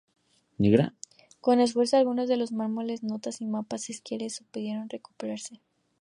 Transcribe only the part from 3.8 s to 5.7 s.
de Squire pudieron recuperarse.